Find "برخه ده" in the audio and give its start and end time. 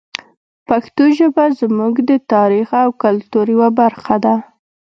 3.79-4.35